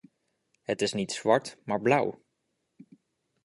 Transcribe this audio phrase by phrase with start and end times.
[0.61, 2.21] Het is niet zwart maar blauw.